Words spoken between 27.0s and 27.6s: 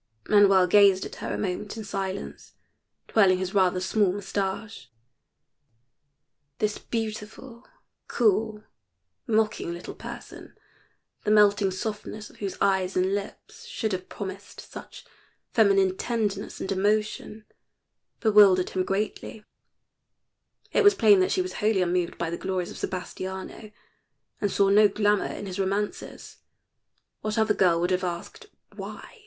What other